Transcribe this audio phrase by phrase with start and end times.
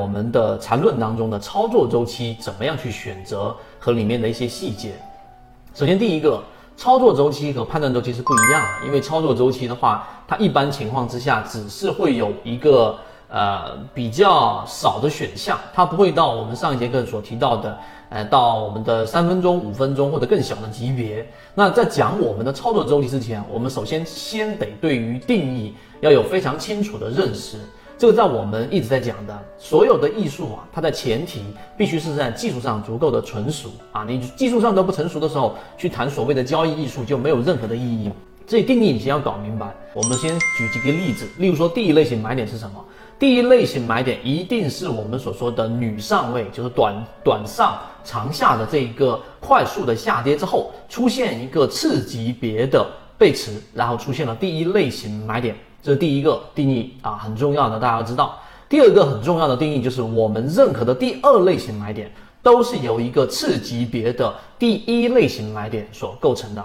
[0.00, 4.92] 我们的缠论当中的操作周期怎么样去选择和里面的一些细节。
[5.74, 6.42] 首先，第一个，
[6.74, 17.78] 操作周期和判断周期是不一样的，因为操作周期的话，它一般情况之下只是会有一个呃比较少的选项，它不会到我们上一节课所提到的，
[18.08, 21.30] 呃，到我们的三分钟、五分钟或者更小的级别。
[21.54, 27.58] 那在讲我们的操作周期之前，我们首先先得对于定义要有非常清楚的认识。
[28.00, 31.44] 这个在我们一直在讲的所有的艺术啊，它的前提
[31.76, 34.06] 必须是在技术上足够的成熟啊。
[34.08, 38.10] 你技术上都不成熟的时候，去谈所谓的交易艺术就没有任何的意义。
[38.46, 39.70] 这定义你先要搞明白。
[39.92, 42.82] 我们先举几个例子，例如说第一类型买点是什么？
[43.18, 52.82] 第一类型买点一定是我们所说的女上位，就是短短上长下的这一个快速的下跌之后，出现一个次级别的
[53.18, 55.54] 背驰，然后出现了第一类型买点。
[55.82, 58.38] 这是第一个定义啊，很重要的，大家要知道。
[58.68, 62.12] 第二个很重要的定义就是，我们认可的第二类型买点
[62.42, 66.64] 都是由一个次级别的第一类型买点所构成的。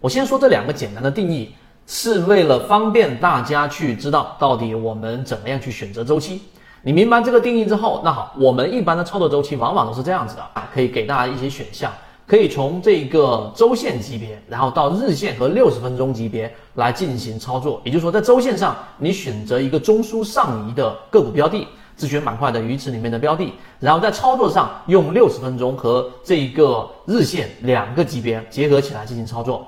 [0.00, 1.54] 我先说这两个简单的定义，
[1.86, 6.42] 是为了方便大家去知道到底我们怎么样去选择周期。
[6.82, 11.92] 你明白这个定义之后，那好，我们一般的操作周期往往都是这样子的啊，可以给大家一些选项。
[12.26, 17.80] 可以从这个周线级别，然后到日线和六十分钟级别来进行操作。
[17.84, 29.66] 也就是说，在周线上，你选择一个中枢上移的个股标的，自选板块的鱼池里面的标的，然后在操作上用六十分钟和这个日线两个级别结合起来进行操作，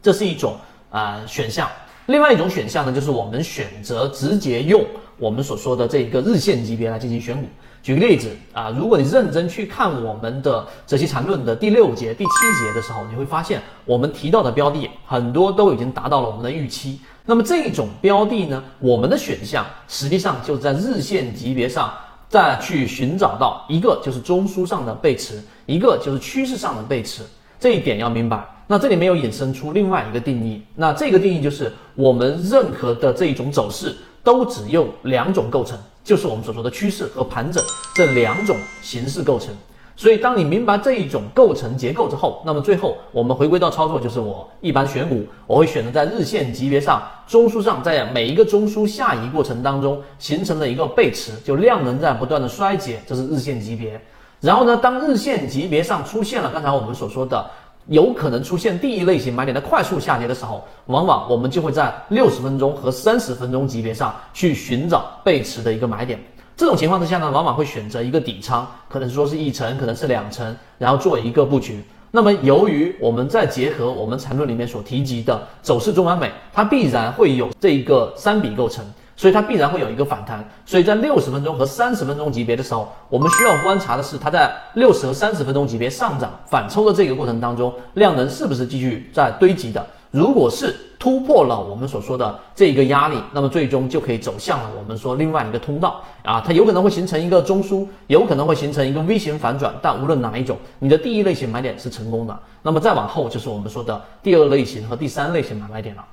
[0.00, 0.56] 这是一种
[0.90, 1.68] 啊选项。
[2.06, 4.82] 另外一种选项呢，就是我们选择直接用
[5.18, 7.46] 我们所说的这个日线级别来进行选股。
[7.82, 17.00] 举个例子啊，如果你认真去看我们的这些缠论的第六节、第七节的时候，你会发现我们提到的标的很多都已经达到了我们的预期。
[17.26, 21.92] 那么这种标的呢，我们的选项实际上就是在日线级别上
[22.28, 27.24] 再去寻找到一个就是中枢上的背驰，一个就是趋势上的背驰，
[27.58, 28.46] 这一点要明白。
[28.68, 33.92] 那这里面有引申出另外一个定义，那这个定义就是我们任何的这一种走势
[34.22, 35.76] 都只用两种构成。
[36.04, 37.62] 就是我们所说的趋势和盘整
[37.94, 39.54] 这两种形式构成，
[39.96, 54.00] 所以当你明白这一种构成结构之后，那么最后我们回归到操作，就是我一般选股，我会选择在日线级别上、中枢上，在每一个中枢下移过程当中形成了一个背驰，就量能在不断的衰竭，这是日线级别。
[54.40, 57.48] 然后呢，当日线级别上出现了刚才我们所说的。
[57.86, 66.18] 有可能出现第一类型买点的快速下跌的时候，往往我们就会在六十分钟和三十分钟级别上去寻找背驰的一个买点。
[66.56, 71.82] 这种情况之下呢，往往会选择一个底仓，可能说是一层，可能是两层，然后做一个布局。
[72.10, 78.84] 那么，由于我们再结合我们缠论里面所提及的走势中完美，它必然会有这一个三笔构成。
[79.22, 89.86] 所以它必然会有一个反弹，所以在六十分钟和三十分钟级别的时候，我们需要观察的是它在六十和三十分钟级别上涨反抽的这个过程当中，量能是不是继续在堆积的？
[90.10, 106.04] 如果是突破了我们所说的这一个压力，那么最终就可以走向了我们说另外一个通道啊，它有可能会形成一个中枢，有可能会形成一个 V 型反转，但无论哪一种，你的第一类型买点是成功的，那么再往后就是我们说的第二类型和第三类型买卖点了。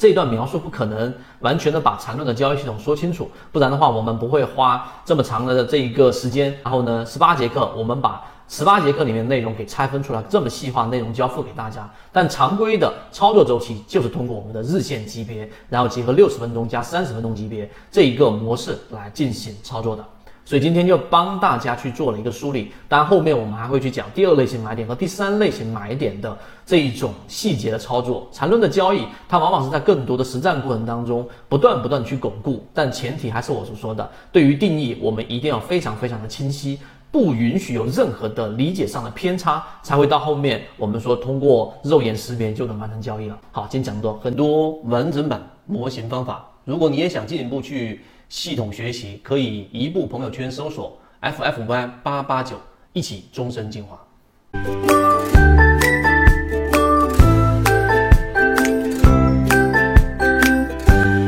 [0.00, 6.58] 这段描述不可能完全的把缠论的交易系统说清楚，不然的话我们不会花这么长的这一个时间。
[6.64, 11.86] 然后呢，十八节课我们把十八节课里面内容给拆分出来，这么细化内容交付给大家。
[12.10, 20.02] 但常规的操作周期就是通过我们的日线级别，然后结合六十分钟加三十分钟级别这一个模式来进行操作的。
[20.50, 28.28] 所以今天就帮大家去做了一个梳理，当然后面我们还会去讲第二类型买点和第三类型买点的这一种细节的操作。
[28.32, 36.80] 缠论的交易，它往往是在更多的实战过程当中不断不断去巩固，但前提还是我所说的，对于定义我们一定要非常非常的清晰，
[37.12, 43.38] 不允许有任何的理解上的偏差，才会到后面我们说通过肉眼识别就能完成交易了。
[43.52, 48.00] 好，今天讲多很多完整版模型方法，如果你也想进一步去。
[48.30, 52.56] 系统学习可以移步朋友圈搜索 ffy 八八九，
[52.92, 54.00] 一起终身进化。